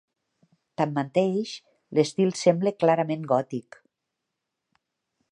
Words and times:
Tanmateix, 0.81 1.51
l'estil 1.97 2.33
sembla 2.39 2.73
clarament 2.85 3.27
gòtic. 3.33 3.77